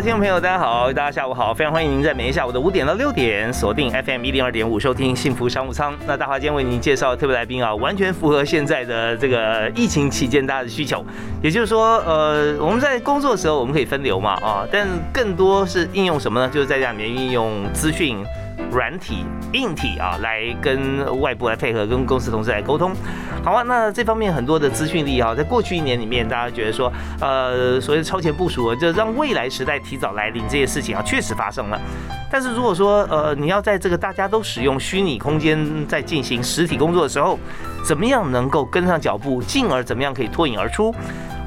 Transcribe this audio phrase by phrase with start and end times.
[0.00, 5.92] 听众朋友，大家好，大家下午好，非常欢迎您在每天下午的五点到六点锁定 FM 一零二点五收听幸福商务舱。
[6.06, 11.04] 那大华今天为您介绍特别来宾啊，完全符合现在的这个疫情期间大家的需求。
[11.42, 16.48] 也就是说，呃，我们在工作的时候我们可以分流嘛啊，但更多是应用什么呢？
[16.48, 18.24] 就是在家里面应用资讯。
[18.70, 22.92] 软体、硬体啊，来跟外部来配合，跟公司同事来沟通。
[23.42, 31.80] 好啊，那这方面很多的资讯力啊，在过去一年里面，大家觉得说，呃，所谓超前部署，就让未来时代提早来临这些事情啊，确实发生了。
[32.30, 37.38] 但是如果说，呃，你要在这个大家都使用虚拟空间在进行实体工作的时候，
[37.84, 40.94] 怎么样能够跟上脚步，进而怎么样可以脱颖而出？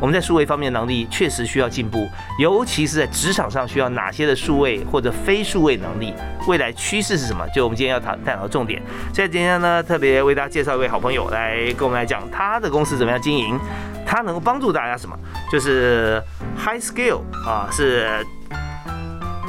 [0.02, 6.12] 我们在数位方面能力确实需要进步，尤其是在职场上需要哪些的数位或者非数位能力？
[6.48, 7.48] 未来趋势是什么？
[7.54, 8.82] 就我们今天要谈探讨的重点。
[9.14, 13.60] 所以今天呢，特别为大家介绍一位好朋友来跟我们来讲他的公司怎么样经营，
[14.04, 15.16] 他能够帮助大家什么？
[15.52, 16.20] 就是
[16.58, 18.26] High Skill 啊，是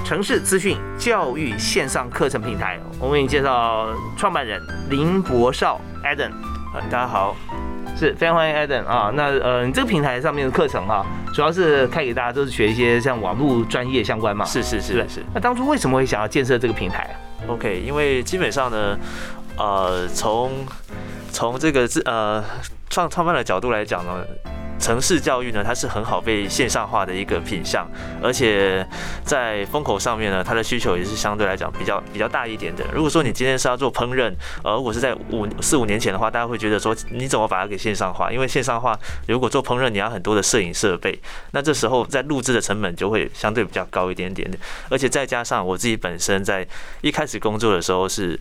[0.04, 2.78] 城市资讯教育线上课程平台。
[3.00, 6.32] 我为你介绍创办人林博少 Adam，
[6.90, 7.34] 大家好。
[8.02, 14.44] 是非常欢迎 Adam 啊，那呃，你这个平台上面的课程哈，主要是开给大家都是学一些像网络专业相关嘛？
[14.44, 15.22] 是是是是。
[15.32, 17.08] 那当初为什么会想要建设这个平台
[17.46, 18.98] ？OK，因为基本上呢，
[19.56, 20.50] 呃，从
[21.30, 22.42] 从这个自呃
[22.92, 24.24] 创创办的角度来讲呢。
[24.78, 27.88] 城市教育呢，它是很好被线上化的一个品相，
[28.20, 28.84] 而且
[29.24, 32.84] 在风口上面呢，它的需求也是相对来讲比较比较大一点的。
[32.92, 38.32] 如果说你今天是要做烹饪，而我是在五四五年前的话，大家会觉得说你怎么把它给线上化？
[38.32, 38.98] 因为线上化
[39.28, 41.16] 如果做烹饪，你要很多的摄影设备，
[41.52, 44.50] 那这时候在录制的成本就会相对比较高一点点。
[44.90, 46.66] 而且再加上我自己本身在
[47.02, 48.36] 一开始工作的时候是。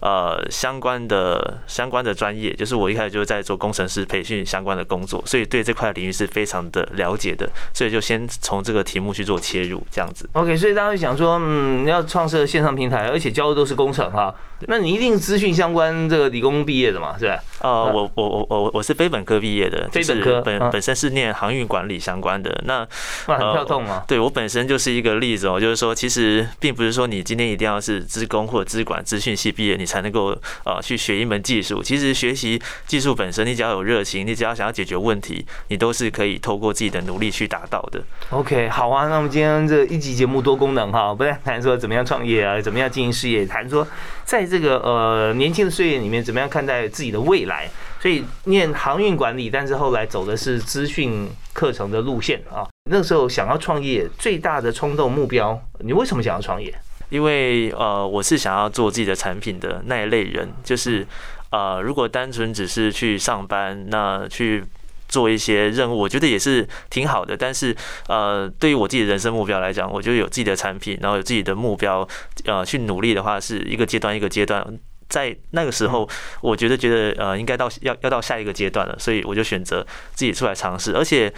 [0.00, 10.28] 呃，相关的相关的专业，就是我一开始就在做工程师培训相关的工作，所以对这块领域是非常的了解的，所以就先从这个题目去做切入，这样子。
[10.34, 14.34] OK，所以大家会想说，嗯，要创设线上平台，而且教的都是工程哈。
[14.60, 17.38] 那你一定资讯相关这个理工毕业的嘛，是吧？
[17.60, 22.62] 呃，我我我我我是非本科毕业的，非本科本本身是念航运管理相关的。
[22.64, 22.86] 那
[23.26, 24.04] 很跳动啊。
[24.08, 31.82] 对我本身就是一个例子哦，就是说其实并不是说你今天一定要是资工或者资管资讯系毕业，你才能够呃去学一门技术。
[31.82, 38.02] 其实学习技术本身，你只要有热情，你只要想要解决问题，你都是可以透过自己的努力去达到的。
[38.30, 43.86] OK，好啊，那我们今天这一集节目多功能哈，不但谈说怎么样创业啊，怎么样经营事业，谈说
[44.26, 47.70] 在这个呃年轻的岁月里面，怎么样看待自己的未来？
[48.00, 52.66] 所以念航运管理，但是后来走的是资讯课程的路线啊。
[52.90, 56.74] 那时候想要创业，最大的冲动目标，你为什么想要创业？
[57.08, 61.06] 因为呃，我是想要做自己的产品的那一类人，就是
[61.50, 64.64] 呃，如果单纯只是去上班，那去
[65.08, 67.36] 做一些任务，我觉得也是挺好的。
[67.36, 67.74] 但是
[68.08, 72.06] 呃，对于我自己的人生目标来讲，我就有自己的产品，然后有自己的目标，
[72.44, 74.78] 呃，去努力的话，是一个阶段一个阶段。
[75.08, 76.08] 在那个时候，
[76.40, 80.96] 我觉得觉得呃，应该到要要到下一个阶段了，所以我就选择自己出来尝试。
[80.96, 81.32] 而且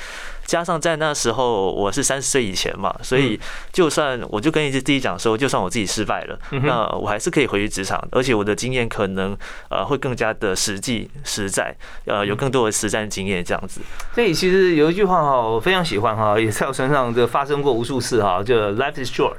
[0.47, 3.39] 加上在那时候我是三十岁以前嘛，所以
[3.73, 9.37] 就算我就跟你自己讲说，就算我自己失败了，那我还是可以回去职场，而且我的经验可能
[9.69, 13.83] 呃会更加的实际实在，呃有更多的实战经验这样子。
[14.15, 19.37] 所以其实有一句话哈，我非常喜欢哈，也在我身上就发生过无数次哈，就 Life is short，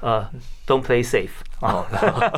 [0.00, 0.26] 呃
[0.66, 1.28] ，Don't play safe。
[1.60, 1.86] 哦，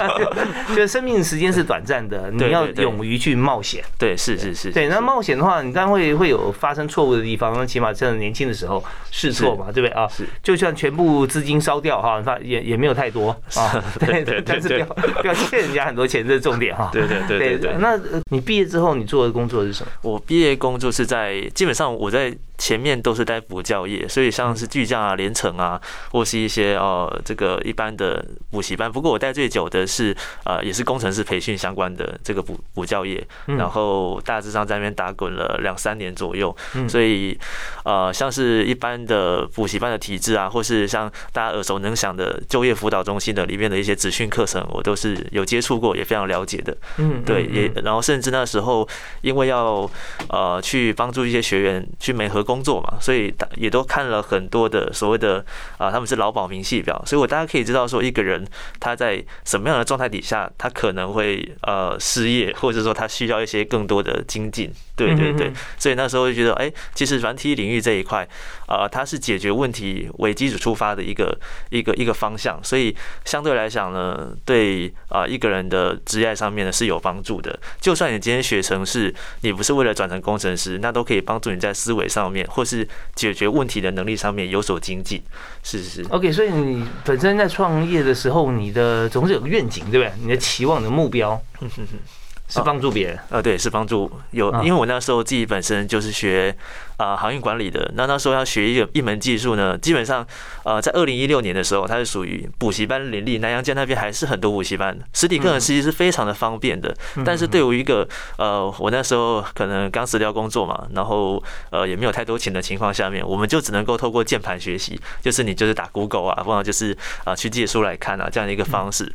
[0.69, 3.83] 就是生命时间是短暂的，你要勇于去冒险。
[3.99, 4.71] 对，是是是。
[4.71, 7.53] 对，那冒险的话，你当然会会有发生错误的地方。
[7.59, 10.07] 那起码趁年轻的时候试错嘛，对不对啊？
[10.07, 10.25] 是。
[10.41, 13.85] 就算全部资金烧掉哈，发也也没有太多 啊。
[13.99, 14.41] 对对。
[14.41, 14.87] 但是不要
[15.21, 16.89] 不要欠人家很多钱，这是重点哈。
[16.93, 17.75] 对对对对。
[17.81, 17.99] 那
[18.31, 19.91] 你毕业之后，你做的工作是什么？
[20.03, 25.81] 我毕业工作是在基本上我在前面都是在补教业，所以像是巨匠啊、连城啊，
[26.13, 36.55] 或是一些呃这个一般的的补习班，不过我待最久的是呃，也是工程师培训相关的这个补补教业，然后大致上在那边打滚了两三年左右，
[36.89, 37.39] 所以
[37.85, 46.77] 呃，像是一般的补习班的体制啊，或是像大家耳熟能详的就业辅导中心的里面的一些职训课程，我都是有接触过，也非常了解的。
[46.97, 48.89] 嗯，对，也然后甚至那时候
[49.21, 49.89] 因为要
[50.29, 55.45] 呃去帮助一些学员去美合工作嘛，所以也都看了很多的所谓的
[55.77, 58.45] 啊，他们是劳保明细表，所以我大家可以知道说一个人
[58.81, 64.73] 他在什么样的状态底下，他可能会呃失业，或者说他需要一些更多的精进。
[64.97, 68.29] 对对对，所以那时候就觉得，哎，其实软体领域这一块，
[68.67, 71.39] 呃，它是解决问题为基础出发的一个
[71.71, 72.93] 一个一个方向，所以
[73.25, 77.57] 相对来讲呢，对啊一个人的职业上面呢是有帮助的。
[77.81, 85.23] 就算你今天学程式，你不是为了转成工程师，那都可以帮助你在思维上面或是解决问题的能力上面有所精进。
[85.63, 86.09] 是是是。
[86.11, 90.13] OK，所以你本身在创业的时候，你的总是有个愿景，对不对？
[90.23, 91.41] 你的期望的目标。
[92.49, 96.57] 是帮助别人，呃，对，是帮助有，因为我那时候自己本身就是学。
[96.99, 100.27] 啊，航运管理的那那时候要学一个一门技术呢，基本上，
[100.65, 106.93] 呃，在二零一六年的时候，它是属于补习班林立，南洋街那边还是很多补习班，实体课程实际是非常的方便的。
[107.25, 108.05] 但是对于一个
[108.37, 111.41] 呃，我那时候可能刚辞掉工作嘛，然后
[111.71, 119.09] 呃也没有太多钱的情况下面，我们就只能够透过键盘学习，就是你就是打 Google 啊，或者就是啊去借书来看啊这样的一个方式。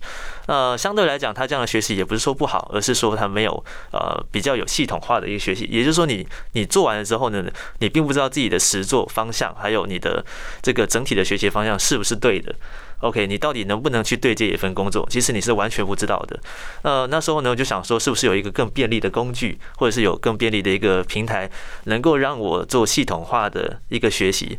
[0.48, 7.44] 呃，相对来讲，他这样的学习也不是说不好，而是说他没有呃比较有系统化的一个学习，也就是说你你做完了之后呢。
[7.80, 10.24] 你并不知道自己的实作方向，还有你的
[10.62, 12.56] 这个整体的学习方向是不是对的
[13.00, 15.06] ？OK，你到底能不能去对接一份工作？
[15.10, 16.40] 其实你是完全不知道的。
[16.84, 21.50] 呃，那时候呢，我就想说，是不是有一个更便利的工具，或者是有更便利的一个平台，
[21.86, 24.58] 能够让我做系统化的一个学习？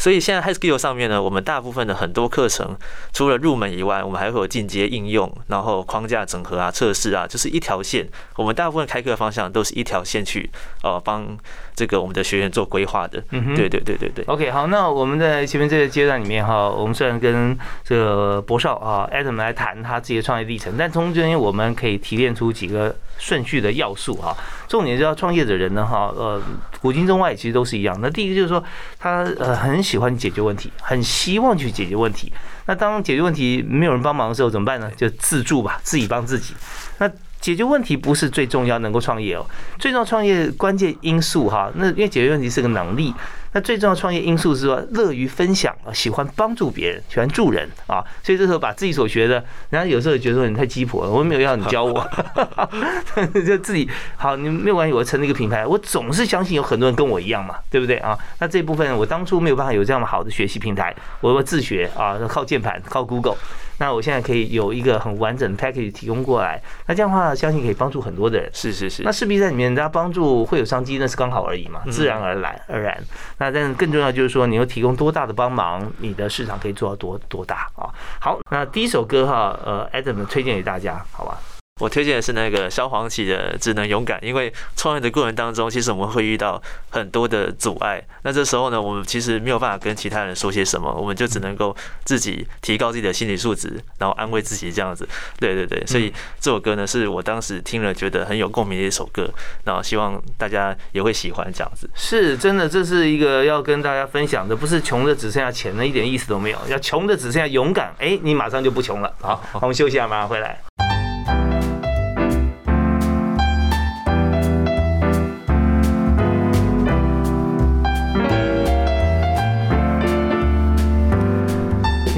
[0.00, 2.74] 所以现在 High Skill 上面呢，我们大部分的很多课程，
[3.12, 8.08] 除了入门以外，我们还会有进阶应用，然后框架整合啊、测试啊，就是一条线。
[8.36, 10.50] 我们大部分开课方向都是一条线去，
[10.82, 11.36] 呃，帮
[11.74, 13.22] 这个我们的学员做规划的。
[13.30, 14.24] 嗯哼，对对对对对。
[14.26, 24.36] OK，好，那我们在前面这个阶段里面哈，我们虽然跟这个博少啊 Adam 来谈他自己的创业历程，但中间我们可以提炼出几个顺序的要素哈。
[24.68, 26.40] 重点是要创业的人呢哈，呃，
[26.80, 27.98] 古今中外其实都是一样。
[28.00, 28.62] 那第一个就是说，
[28.98, 32.32] 他呃很喜欢解决问题，很希望去解决问题。
[32.66, 34.88] 那当解决问题没有人帮忙的时候怎么办呢？
[34.96, 36.54] 就自助吧，自己帮自己。
[36.98, 39.44] 那解决问题不是最重要，能够创业哦。
[39.78, 43.14] 最重要创业关键因素哈，那因为解决问题是个能力。
[43.52, 48.04] 那最重要创业因素是说乐于分享啊，喜欢帮助别人，喜欢助人啊。
[48.22, 49.34] 所以这时候把自己所学的，
[49.70, 52.08] 人家有时候觉得说你太鸡婆了，我没有要你教我，
[53.44, 58.16] 就自己好，你没有关系，我成立一个品牌，我总是相信有很多人跟我一样嘛，对不对啊？
[58.38, 63.36] 那这部分我当初没有办法有这样好的学习平台，我要自学啊，靠键盘，靠 Google。
[63.78, 68.50] 那我现在可以有一个很完整的 package 提供过来，那这样的话，相信可以帮助很多的人。
[68.52, 69.02] 是是是。
[69.02, 73.02] 那势必在里面，大家帮助会有商机，那是刚好而已嘛，自然而然而然。
[73.40, 77.88] 那但是更重要就是说，你要提供多大的帮忙，你的市场可以做到多多大啊？
[78.20, 81.38] 好，那第一首歌哈，呃，Adam 推荐给大家，好吧？
[81.80, 88.00] 我推荐的是那个萧煌奇的《只能勇敢》，因为创业的过程当中，其实我们会遇到很多的阻碍。
[88.22, 91.74] 那这时候呢，我们其实没有办法跟其他人说些什么，我们就只能够
[92.04, 95.08] 自己提高自己的心理素质，然后安慰自己这样子。
[95.38, 99.30] 对对对，所以这首歌呢，是我当时听了觉得很有共鸣的一首歌，
[99.64, 101.88] 然后希望大家也会喜欢这样子。
[101.94, 109.10] 是真的，这是一个要跟大家分享的，不是穷的只剩下钱的一点意思都没有，要穷的只剩下勇敢，哎，你马上就不穷了。
[109.20, 110.69] 好，我们休息一下，马上回来。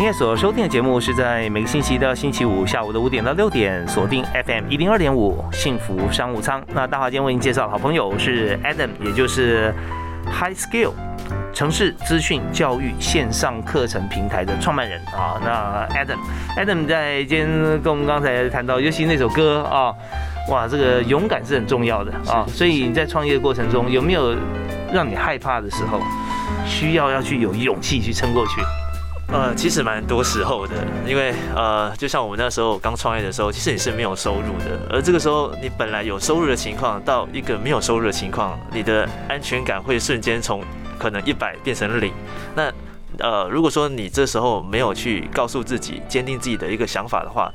[0.02, 6.60] 今天所收听的节目是在每个星期的星期五下午的五点到六点，锁定 FM 一零二点五幸福商务舱。
[6.74, 9.72] 那大华今天为您介绍的好朋友是 Adam，也就是
[10.26, 10.90] High Skill
[11.54, 15.40] 城市资讯教育线上课程平台的创办人啊。
[15.40, 19.94] 那 Adam，Adam 在今天跟我们刚才谈到，尤其那首歌啊，
[20.50, 22.44] 哇，这个勇敢是很重要的啊。
[22.48, 24.34] 所以你在创业过程中有没有
[24.92, 26.00] 让你害怕的时候，
[26.66, 28.60] 需要要去有勇气去撑过去？
[29.32, 30.74] 呃，其实蛮多时候的，
[31.06, 40.62] 因为呃，就像我们那时候刚创业的时候，其实你是没有收入的，而这个时候你本来有收入的情况，到一个没有收入的情况，你的安全感会瞬间从
[40.98, 42.12] 可能一百变成零。
[42.54, 42.70] 那
[43.18, 47.50] 呃，如果说你这时候没有去告诉自己，坚定自己的一个想法的话，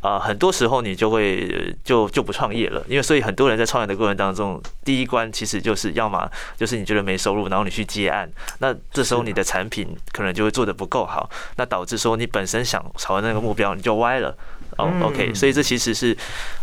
[0.00, 14.34] 呃，很多时候你就会就就不创业了，因为所以很多人在创业的过程当中，第一关其实就是要么就是你觉得没收入，然后你去接案，那这时候你的产品可能就会做的不够好，那导致说你本身想朝那个目标你就歪了。
[14.76, 16.16] 哦，OK，所以这其实是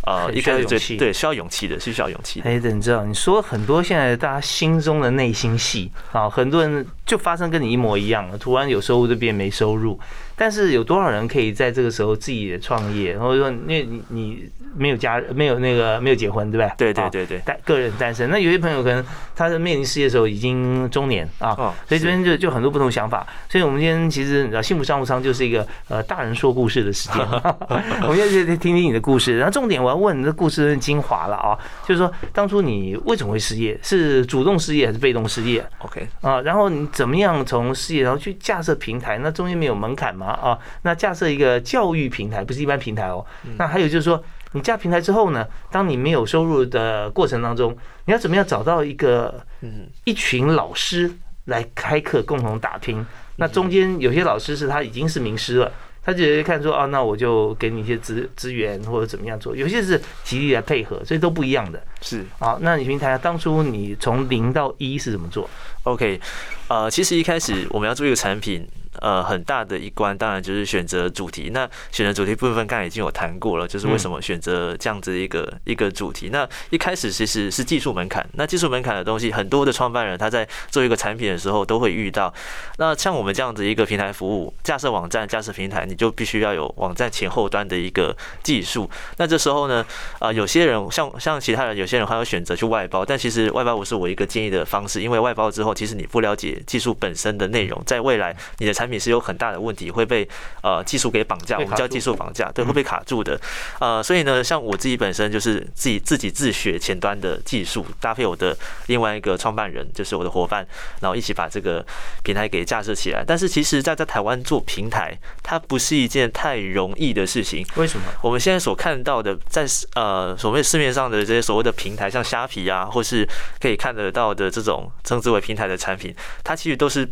[0.05, 2.49] 呃一开始最对需要勇气的，是需要勇气的。
[2.49, 9.99] 哎，你知道你说很多现在大家心中的内心戏啊，很多人就发生跟你一模一样，突然有收入就变没收入。
[10.37, 13.17] 但是有多少人可以在这个时候自己的创业？
[13.17, 16.93] 或者说，因为你你没有家，没有那个没有结婚，对不对？
[16.93, 18.29] 对对对对，单个人单身。
[18.29, 19.01] 那有些朋友可能
[19.33, 21.55] 他在面临事业的时候已经中年啊，
[21.87, 23.25] 所以这边就就很多不同想法。
[23.47, 27.17] 所以我们今天其实你知道，幸福商务舱就是一个呃大人说故事的时间。
[28.03, 33.79] 我们现在听听你的故事，然后重点我要问你的故事的精华了啊，就是说当初你为什么会失业？
[33.83, 39.17] 是主动失业还是被动失业？OK 啊，然后你怎么样从失业然后去架设平台？
[39.19, 40.27] 那中间没有门槛吗？
[40.27, 43.25] 啊，那架设一个教育平台不是一般平台哦。
[43.57, 47.75] 那还有就是说，你架平台之后呢，当你没有收入的过程当中，
[48.05, 51.11] 你要怎么样找到一个嗯一群老师
[51.45, 53.05] 来开课共同打拼？
[53.37, 55.71] 那中间有些老师是他已经是名师了，
[56.05, 59.55] 他只是看说啊，那我就给你一些资资源或者怎么样做。
[59.55, 61.81] 有些是极力来配合，所以都不一样的。
[62.01, 65.49] 是啊，那你平台当初你从零到一是怎么做
[65.83, 66.21] ？OK，
[66.67, 68.65] 呃，其实一开始我们要做一个产品。
[68.99, 71.49] 呃，很大的一关，当然就是选择主题。
[71.53, 76.29] 那选择主题部分，刚才已经有谈过了，就是为什么选择这样子一个一个主题。
[76.31, 78.25] 那一开始其实是技术门槛。
[78.33, 82.33] 那技术门槛的东西，很多的创办人他在做一个产品的时候都会遇到。
[82.77, 88.89] 那像我们这样子一个平台服务，架设网站、架设平台，你就必须要有网站前后端的一个技术。
[89.17, 89.85] 那这时候呢，
[90.19, 93.05] 啊，有些人像像其他人，有些人还会选择去外包。
[93.05, 98.99] 但其实外包不是我一个建议的方式，因为外包之后，其实你不了解技术本身的内容，在未来你的产品。
[99.05, 100.27] 是有很大的问题，会被
[100.63, 103.39] 呃技术给绑架，我们叫技术绑架，对，会被卡住的。
[103.79, 110.65] 呃，所以呢，像我自己本身就是自己自己自学前端的技术，搭配我的另外一个创办人，就是我的伙伴，
[111.01, 111.85] 然后一起把这个
[112.23, 113.23] 平台给架设起来。
[113.23, 117.63] 但是其实，在在台湾做平台，它不是一件太容易的事情。
[117.75, 118.05] 为什么？
[118.23, 123.27] 我们现在所看到的，在呃所谓市面上的这些所谓的平台，像虾皮啊，或是
[123.59, 127.07] 可以看得到的这种称之为平台的产品，它其实都是。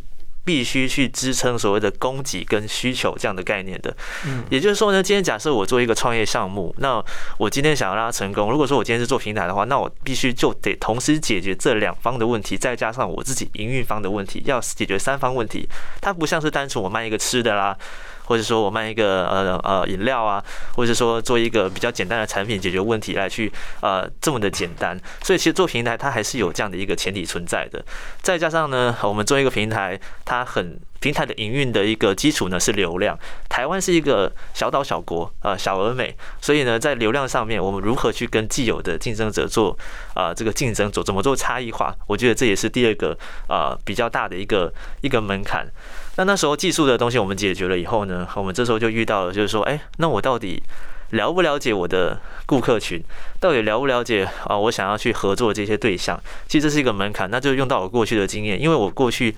[0.45, 3.95] 必须去支撑所谓的供给跟需求这样的概念的，
[4.25, 7.03] 嗯，也就是说呢，今天假设我做一个创业项目，那
[7.38, 15.67] 我今天想要让它成功，如果说我今天是做平台的话，那我必须就得同时解决这两方的问题，再加上我自己营运方的问题，要解决三方问题。
[16.01, 17.77] 它不像是单纯我卖一个吃的啦。
[18.25, 20.43] 或者说我卖一个呃呃饮料啊，
[20.75, 23.51] 或者说做一个比较简单的产品解决问题来去
[23.81, 27.83] 呃这么的简单，所以其实做平台它还是有这样的一个前提存在的。
[28.21, 33.19] 再加上呢，我们做一个平台，它很平台的营运的一个基础呢是流量。
[33.50, 39.77] 台湾是一个小岛小国啊，小而美，所以呢在流量上面，我们如何去跟既有的竞争者做
[40.13, 41.93] 啊这个竞争做怎么做差异化？
[42.07, 43.17] 我觉得这也是第二个
[43.50, 45.67] 啊比较大的一个一个门槛。
[46.15, 50.63] 那那时候技术的东西我们解决了以后呢，我们这时候就遇到了，就是说，哎，那我到底
[51.10, 53.03] 了不了解我的顾客群？
[53.41, 54.57] 到底了不了解啊？
[54.57, 56.17] 我想要去合作这些对象，
[56.48, 57.29] 其实这是一个门槛。
[57.29, 59.36] 那就用到我过去的经验，因为我过去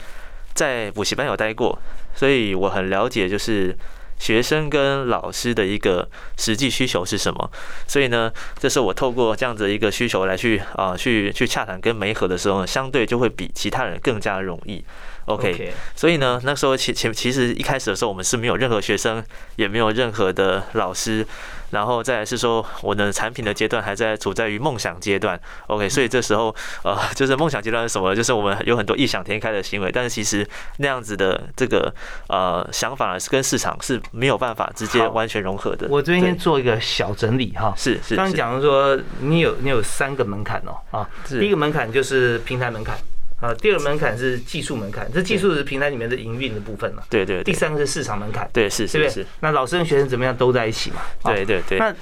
[0.56, 1.78] 在补习班有待过，
[2.16, 3.78] 所以我很了解，就是
[4.18, 6.08] 学生跟老师的一个
[6.38, 7.52] 实际需求是什么。
[7.86, 14.84] 所以呢，这是我透过这样子一个需求来去啊，去去洽谈跟媒合的时候，相对就会比其他人更加容易。
[15.26, 19.24] OK，所以呢，那时候其其其实一开始的时候，我们是没有任何学生，
[19.56, 21.26] 也没有任何的老师，
[21.72, 25.40] 然后再来是说，我的产品的阶段还在处在于梦想阶段。
[25.66, 28.16] OK，所以这时候呃，就是梦想阶段是什么？
[28.16, 31.92] 就是我们有很多异想天开的行为，但是其实那样子的这个
[32.28, 35.88] 呃想法是跟市场是没有办法直接完全融合的。
[35.90, 42.96] 我这边做一个小整理哈，是是，刚刚讲说你有你有三个门槛哦啊，第一个门槛就是平台门槛。
[43.46, 47.04] 啊，第二门槛是技术门槛，这技术是平台里面的营运的部分了。
[47.10, 47.44] 对对。
[47.44, 48.50] 第三个是市场门槛。
[48.52, 49.26] 对，是是是。
[49.42, 51.02] 那老师跟学生怎么样都在一起嘛？
[51.24, 51.78] 对对对。
[51.78, 51.94] 那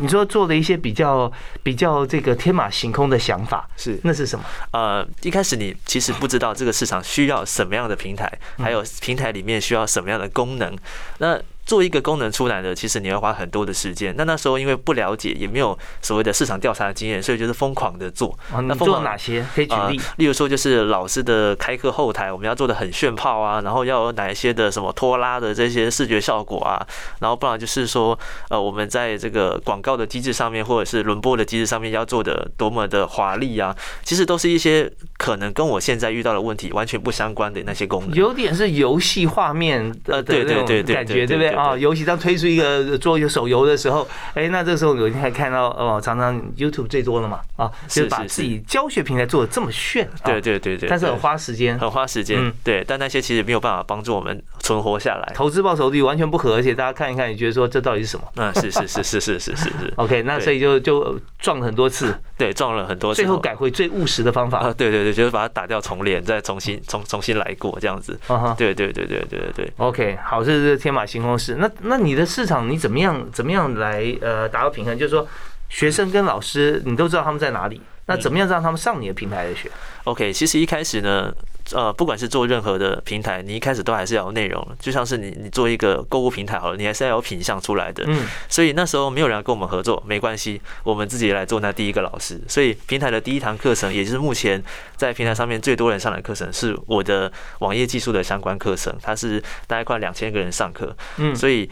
[0.00, 1.30] 你说做了一些比较
[1.62, 4.44] 比较这个天马行空的想法，是那是什么？
[4.72, 10.74] 呃，一开始你其实不知道这个市场需要什么样的平台，还有平台里面需要什么样的功能。
[11.18, 14.14] 那做一个功能出来的，其实你要花很多的时间。
[14.16, 18.38] 那那时候因为不了解，也没有所谓的市场调查的经验，所以就是疯狂的做。
[18.66, 19.44] 那做哪些？
[19.54, 20.00] 可以举例。
[20.18, 26.86] 例如说，就是老师的开课后台，我们要做的很炫炮啊，然后要有哪一些的什么拖拉的这些视觉效果啊，
[27.18, 28.16] 然后不然就是说，
[28.48, 38.12] 呃，我们在这个广告的机制上面，或者是轮播的机制上面，要做的多么的华丽啊，其实都是一些可能跟我现在遇到的问题完全不相关的那些功能。
[38.16, 41.55] 有点是游戏画面呃对对对对感觉，对不对？
[41.56, 58.26] 啊，尤其当推出一个做一个手游的时候，哎，那这个时候有一天还看到哦，常常 YouTube 最多了嘛，啊，就是把自己教学平台做的这么炫，对对对对，但是很花时间，很花时间，对，但那些其实没有办法帮助我们存活下来，投资报酬率完全不合，而且大家看一看，你觉得说这到底是什么？
[58.36, 59.66] 嗯，是是是是是是是。
[59.66, 68.18] 是， OK，那所以就就撞了很多次，对，撞了很多，次，最后改回最务实的方法，啊，对对对，就是把它打掉重练，再重新重重新来过这样子，
[68.56, 74.98] 对对对对对对对，OK，好，这是天马行空式，那那你的市场你怎么样怎么样来呃达到平衡？
[74.98, 75.26] 就是说
[75.68, 79.70] 学生跟老师你都知道他们在哪里，那怎么样让他们上你的平台来学
[80.04, 81.32] ？OK，其实一开始呢。
[81.72, 88.04] 呃，不管是做任何的平台，你一开始都还是要有内容，就像是你你做一个购物平台好了，你还是要有品相出来的。
[88.06, 92.40] 嗯，所以那时候没有人跟我们合作，没关系，我们自己来做那第一个老师。
[92.46, 94.62] 所以平台的第一堂课程，也就是目前
[94.96, 100.96] 在平台上面最多人上的课程，是我的网页技术的相关课程，它是大概快两千个人上课。
[101.16, 101.68] 嗯，所以。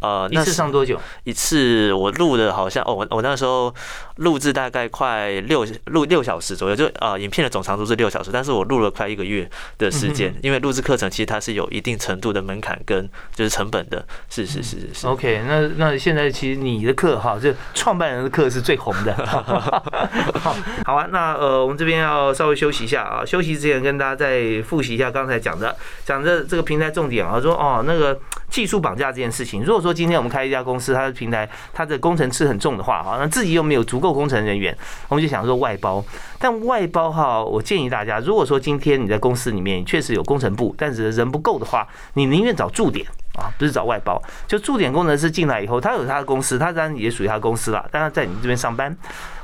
[0.00, 1.00] 呃，一次上多久？
[1.24, 3.74] 一次我录的好像哦，我我那时候
[4.16, 15.06] 录制大概快六录六小时左右，就呃，影片的总长度是六小时，但是我录了快一个月的时间，因为录制课程其实它是有一定程度的门槛跟就是成本的，是是是是是。
[15.06, 19.14] OK，那那现在其实你的课哈，就创办人的课是最红的。
[20.84, 34.76] 好啊，那呃，我们这边要稍微休息一下啊，休息之前跟大家再复习一下刚才讲的，讲的这个平台重点啊，说哦那个技术绑架这件事情，如果说说今天我们开一家公司，它的平台它的工程吃很重的话，哈，那自己又没有足够工程人员，
[35.08, 36.04] 我们就想说外包。
[36.38, 43.06] 但外包哈，我建议大家，如果说今天你在公司里面确实有工程部，但是人不够的话，你宁愿找驻点
[43.38, 44.20] 啊，不是找外包。
[44.46, 48.94] 就驻点工程师进来以后，他有他的公司，他当然也属于他公司了，但他在你这边上班。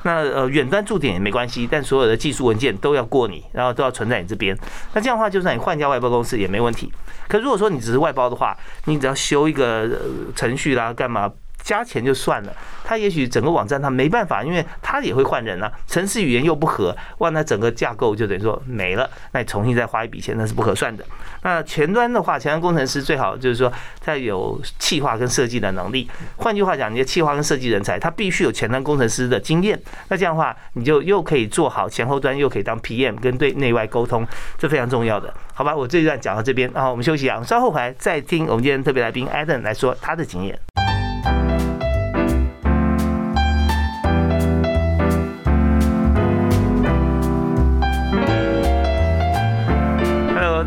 [0.02, 4.54] 那呃，远端驻点也没关系，但所有的技术文件都要过你，然后都要存在你这边。
[4.92, 6.92] 那这样的话，就算你换家外包公司也没问题。
[7.26, 9.88] 可如果说你只是外包的话，你只要修一个
[10.36, 11.32] 程序啦，干嘛？
[11.64, 12.52] 加钱就算了，
[12.84, 21.02] 他也许整个网站他没办法，因为他也会换人啊，城市语言又不合，哇，那整个架构就等于说没了，那你重新再花一笔钱那是不合算的。
[21.42, 29.80] 那前端的话，前端工程师最好就是说他有企划跟设计的能力，换句话讲，你的企划跟设计人才，他必须有前端工程师的经验。
[30.08, 34.26] 那这样的话，你就又可以做好前后端，又可以当 PM 跟对内外沟通，
[34.58, 35.74] 这非常重要的，好吧？
[35.74, 40.58] 我这一段讲到这边啊，我们休息啊，稍后回来再听我们今天特别来宾 Adam 来说他的经验。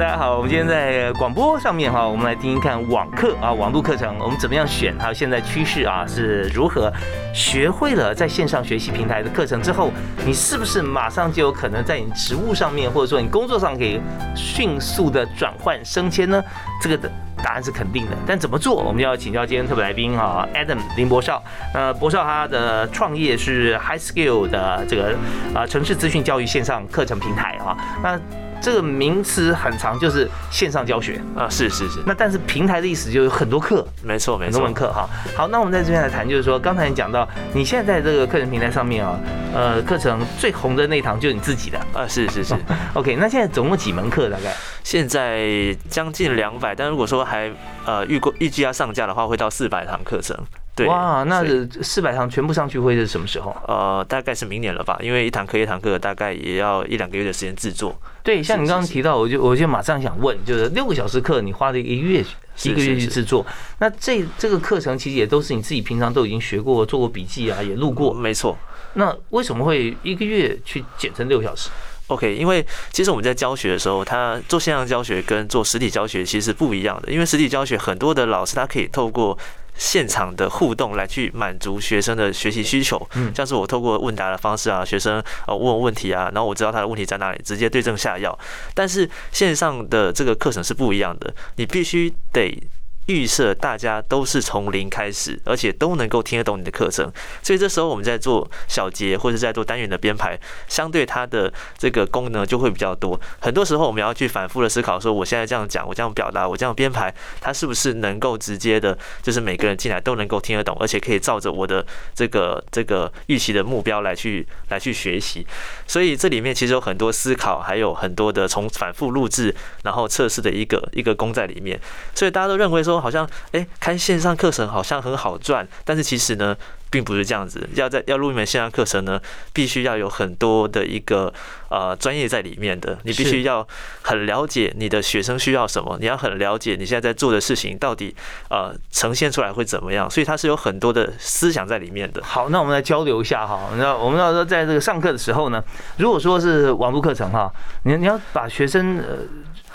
[0.07, 4.97] 大家好，我们今天在广播上面哈，我们来听听看网课啊，网络课程我们怎么样选？
[4.97, 6.89] 还有现在趋势啊是如何？
[7.33, 9.91] 学会了在线上学习平台的课程之后，
[10.25, 13.99] 你是不是马上就有可能在你职务上面，或者说你工作上可以
[14.33, 16.41] 迅速的转换升迁呢？
[16.81, 17.11] 这个的
[17.43, 18.11] 答案是肯定的。
[18.25, 18.75] 但怎么做？
[18.75, 21.43] 我们要请教今天特别来宾哈，Adam 林博少。
[21.73, 25.13] 呃，博少他的创业是 High Skill 的这个
[25.53, 27.75] 啊城市资讯教育线上课程平台啊。
[28.01, 28.17] 那
[28.61, 31.99] 这个名词很长，就是线上教学啊，是是是。
[32.05, 35.07] 那但是平台的意思就有很多课，没错没错，很多门课哈。
[35.35, 39.19] 好，那我们在这边来谈，就是说刚才你讲到，你现在在这个课程平台上面啊，
[39.53, 42.55] 呃，课程最红的那堂就是你自己的啊，是是是。
[42.93, 44.53] OK，那现在总共几门课大概？
[44.83, 47.51] 现在将近两百，但如果说还
[47.85, 50.37] 呃预估预计要上架的话，会到四百堂课程。
[50.85, 51.43] 哇，那
[51.81, 53.55] 四百堂全部上去会是什么时候？
[53.67, 57.99] 呃，大概是明年了吧，因为一堂课一堂课大概也要一两个月的时间制作。
[58.21, 62.23] 对，像你刚刚提到，我就我就马上想问，就是六个小时课，你花了一个月
[62.63, 63.45] 一个月去制作，
[63.79, 68.13] 那这这个课程其实也都是你自己平常都已经学过、做过笔记啊，也录过。
[68.13, 68.57] 没错。
[68.93, 71.69] 那为什么会一个月去剪成六小时
[72.07, 79.37] ？OK，因为其实我们在教学的时候，他做线上教学跟做实体教学其实是不一样的，因为实体教学很多的老师他可以透过。
[79.79, 88.35] 现场的互动来去满足学生的学习需求，嗯，像是我透过问答的方式啊，学生呃问问题啊，然后我知道他的问题在哪里，直接对症下药。
[88.73, 92.59] 但是线上的这个课程是不一样的，你必须得。
[93.07, 103.19] 预设大家都是从零开始，而且都能够听得懂你的课程，所以这时候我们在做小节或者在做单元的编排，相对它的这个功能就会比较多。
[103.39, 115.47] 很多时候我们要去反复的思考，说我现在这样讲，我这样表达，我这样编排，它是不是能够直接的，就是每个人进来都能够听得懂，而且可以照着我的这个这个预期的目标来去来去学习。
[115.87, 121.79] 所以这里面其实有很多思考，还有很多的从反复录制然后测试的一个一个功在里面。
[122.13, 122.96] 所以大家都认为说。
[123.01, 126.55] 好像哎，开线上课程好像很好赚，但是其实呢，
[126.89, 127.67] 并不是这样子。
[127.75, 129.19] 要在要录一门线上课程呢，
[129.53, 131.33] 必须要有很多的一个
[131.69, 133.67] 呃专业在里面的，你必须要
[134.01, 138.15] 很了解你的学生需要什么，你要很了解你现在在做的事情到底
[138.49, 142.23] 呃呈现出来会怎么样，所以它是有很多的思想在里面的。
[142.23, 143.69] 好，那我们来交流一下哈。
[143.77, 145.63] 那我们要说，在这个上课的时候呢，
[145.97, 147.51] 如果说是网络课程哈，
[147.83, 149.17] 你你要把学生呃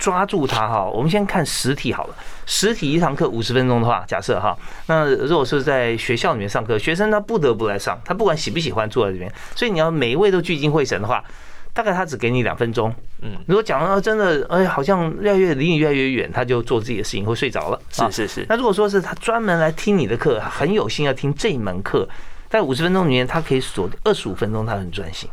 [0.03, 0.85] 抓住他哈。
[0.85, 11.23] 我们先看实体好了，实体一堂课五十分钟的话，假设哈，那如果是在学校里面上课，学生他不得不来上，他不管喜不喜欢坐在这边，所以你要每一位都聚精会神的话，
[11.73, 12.93] 大概他只给你两分钟。
[13.21, 17.81] 嗯，如果讲到真的，哎，好像越来越离你越来越远，他就做自己的事情会睡着了。
[17.93, 18.47] 是是是。
[18.49, 22.09] 那如果说是他专门来听你的课，很有心要听这一门课。
[22.51, 25.31] 在五十分钟里面，他可以锁二十五分钟，他很专心。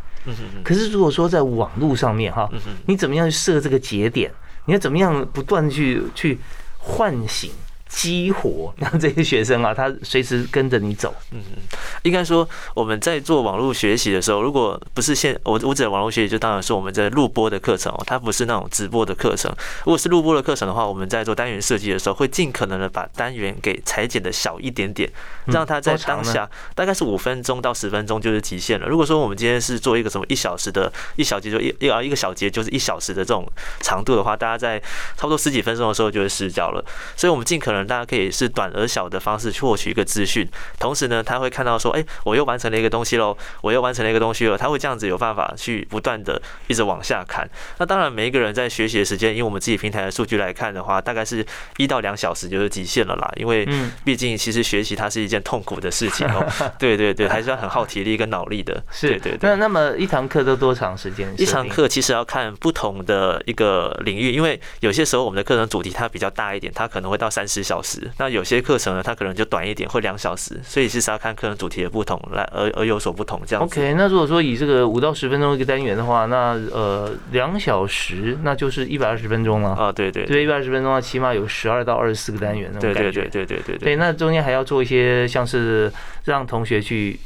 [0.63, 2.47] 可是如果说在网络上面哈，
[2.85, 4.31] 你怎么样去设这个节点？
[4.69, 6.37] 你要怎么样不断去去
[6.77, 7.49] 唤醒？
[7.89, 11.13] 激活让这些学生啊，他随时跟着你走。
[11.31, 11.57] 嗯嗯，
[12.03, 19.51] 应该说我们在做网络学习的时候，如果不是现我我指的网络学习，就当然是我们在录播的课程哦，它不是那种直播的课程。
[19.79, 25.09] 如果是录播的课程的话，我们在做单元设计的时候，会尽可能的把单元给裁剪的小一点点，
[25.47, 28.87] 让它在当下大概是五分钟到十分钟就是极限了。
[28.87, 34.79] 如果说我们今天是做一个什么一小时的一小节就一一啊一个小节就是一小时的这种长度的话，大家在
[35.17, 36.85] 差不多十几分钟的时候就会失焦了。
[37.17, 37.78] 所以我们尽可能。
[37.85, 40.47] 大家可以是短而小的方式去获取一个资讯，
[40.79, 47.49] 同时呢，他会看到说，哎，我又完成了一个东西喽，我又完成了一个东西了，他会这样子有办法去不断的一直往下看。
[47.77, 51.45] 那当然，每一个人在学习的时间，因为我们自己平台的数据来看的话，大概是
[51.77, 53.31] 一到两小时就是极限了啦。
[53.35, 53.67] 因为
[54.03, 56.45] 毕竟其实学习它是一件痛苦的事情哦，
[56.79, 58.81] 对对对，还是要很耗体力跟脑力的。
[58.91, 59.37] 是，对对。
[59.41, 61.33] 那那么一堂课都多长时间？
[61.37, 68.09] 一堂课其实要看不同的一个领域，因为有些时候我们的课程主题它比较大一点，它可能会到三十小时。
[68.17, 70.59] 那有些课程呢，它可能就短一点，会两小时。
[70.63, 73.63] 所以其实要看课程主题的不同来而而有所不同这样。
[73.63, 79.91] OK，那如果说以这个五到十分钟一个单元的话，那呃两小时那就是一百二十分钟了啊。
[79.91, 83.11] 对对对，一百二十分钟啊，起码有十二到二十四个单元那种感觉。
[83.11, 83.85] 对对对对对对对。
[83.89, 85.91] 对，那中间还要做一些像是
[86.25, 87.19] 让同学去。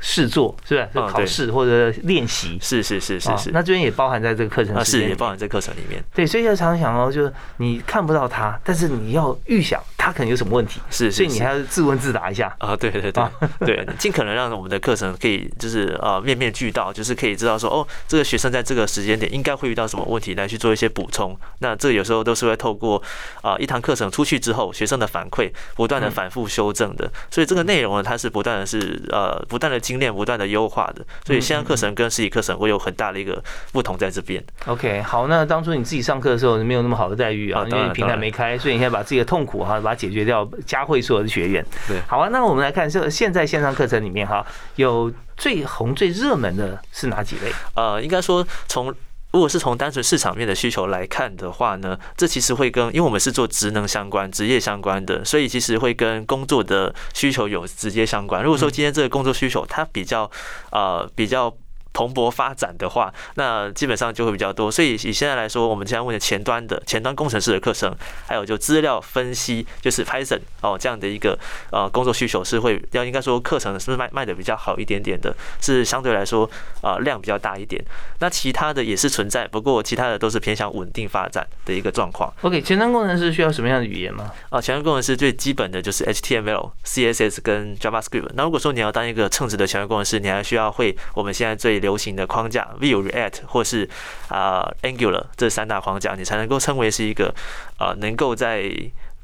[0.00, 0.88] 试做是吧？
[0.92, 2.58] 是考试或者练习？
[2.60, 3.50] 是是是是是。
[3.52, 6.02] 那这边也包含在这个课程是也包含在课程里面。
[6.14, 10.80] 对，所以要常想哦，就是你看不到它，但是你要预想他可能有什么问题。
[10.90, 12.74] 是，所以你还要自问自答一下啊。
[12.74, 13.12] 对对对
[13.60, 21.38] 对，尽可能让我们的课程可以就是呃面面俱到，就是可以知道说哦，这个学生在这个时间点应该会遇到什么问题，来去做一些补充。
[21.58, 23.00] 那这有时候都是会透过
[23.42, 27.08] 啊一堂课程出去之后，学生的反馈不断的反复修正的。
[27.30, 29.82] 所以这个内容呢，它是不断的是呃不断的。
[29.82, 34.40] 精炼不断的优化的，所以线上课程跟实体课程会有很大的一个不同在这边。
[34.66, 41.64] OK，好，那当初你自己上课的时候没有那么好的待遇啊，因为平台没开，所以你现在把自己的痛苦哈把它解决掉，佳慧所有的学员。
[41.86, 44.44] 对，好啊，那我们来看这现在线上课程里面哈，
[44.76, 47.52] 有最红最热门的是哪几类？
[47.76, 48.94] 呃，应该说从。
[49.32, 58.44] 如果是从单纯市场面的需求来看的话呢，这其实会跟，因为我们是做职能相关、职业相关的，所以其实会跟工作的需求有直接相关。
[58.44, 60.30] 如果说今天这个工作需求它比较，
[60.70, 61.50] 呃，比较。
[61.92, 64.70] 蓬勃发展的话，那基本上就会比较多。
[64.70, 67.94] 所以以现在来说，我们现在问的前端的前端工程师的课程，
[68.26, 71.38] 还有就资料分析，就是 Python 哦这样的一个
[71.70, 76.48] 呃工作需求是会要应该说课程是卖卖的比较好一点点的，是相对来说
[76.80, 77.82] 啊量比较大一点。
[78.20, 82.32] 那其他的也是存在，不过其他的都是偏向稳定发展的一个状况。
[82.42, 84.30] OK，前端工程师需要什么样的语言吗？
[84.50, 88.30] 啊，前端工程师最基本的就是 HTML、CSS 跟 JavaScript。
[88.34, 93.86] 那如果说你要当一个称职的前端工程师，你还需要会我们现在最流行的框架，Vue、React 或是
[94.28, 97.34] 啊 Angular 这三大框架，你才能够称为是一个
[97.76, 98.72] 啊能够在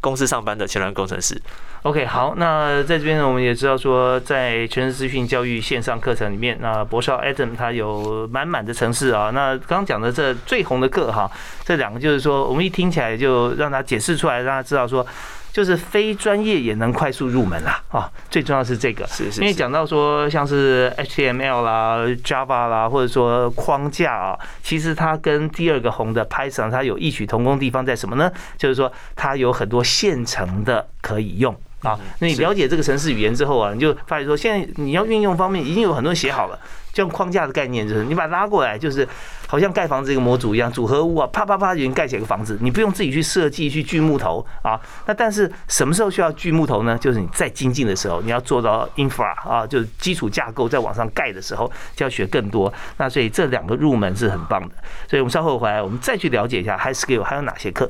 [0.03, 1.41] 公司上班的前端工程师。
[1.85, 9.31] OK，好，那在这边呢，我们也知道说，在全职资讯教育线上课程里面，那博少 Adam 他有满满的城市啊。
[9.33, 11.31] 那刚刚讲的这最红的课哈，
[11.65, 15.07] 这两个就是说，我们一听起来就让他解释出来，让他知道说。
[15.53, 19.41] 就是非专业也能快速入门啦，啊，最重要是这个，是是。
[19.41, 28.31] 因为讲到说像是 HTML 啦、Java 啦，或者说框架啊，其实它跟第二个红的 Python 它有异曲同工地方在什么呢？
[28.57, 31.99] 就是说它有很多现成的可以用啊。
[32.21, 36.59] 那你了解这个城市语言之后啊，你就发现说现在你要运用方面已经有很多人写好了。
[36.95, 39.07] 像框架的概念就是，你把它拉过来，就是
[39.47, 44.81] 好像盖房子一个模组一样，组合屋啊，啪啪啪已经盖起来个房子，你不用自己去设计去锯木头啊。
[45.07, 46.99] 那但是什么时候需要锯木头呢？
[46.99, 52.73] 就是你再精进的时候，你要做到 infra 啊，就是基础架构在往上盖的时候，就要学更多。
[52.97, 54.75] 那所以这两个入门是很棒的。
[55.09, 57.89] 所以我们稍后回来，我们再去了解一下 high skill 还有哪些课。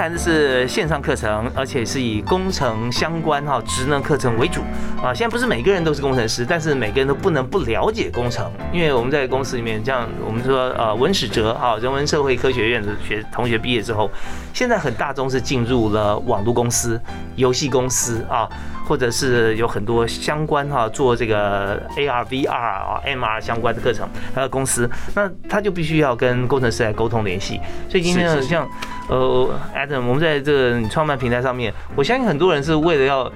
[0.00, 4.62] 谈的是线上课程，而且是以工程相关哈职能课程为主
[5.02, 5.12] 啊。
[5.12, 14.10] 现在不是每个人都是工程师，但是每个人都不能不了解工程，因为我们在公司里面，像我们说呃文史哲哈人文社会科学院的学同学毕业之后，
[14.54, 16.98] 现在很大宗是进入了网络公司、
[17.36, 18.48] 游戏公司啊。
[18.90, 27.60] 或者是有很多相关哈做这个 AR、VR 啊、MR 相关的课程，还有公司，那他就必须要跟工程师来沟通联系。
[27.88, 28.68] 所以今天呢，像
[29.08, 33.30] 呃 Adam，我们在这个创办平台上面，我相信很多人是为了要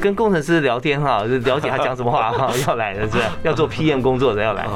[0.00, 4.66] 跟工程师聊天哈，了解他讲什么话哈，要来的是要做 PM 工作的要来。